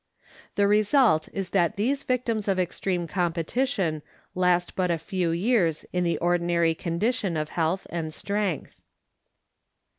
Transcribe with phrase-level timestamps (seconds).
[0.55, 4.01] The result is that these victims of extreme compe tition
[4.33, 8.81] last but few years in the ordinary condition of health and strength.